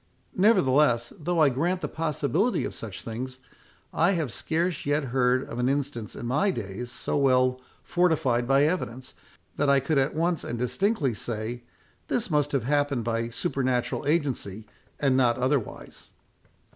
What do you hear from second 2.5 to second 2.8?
of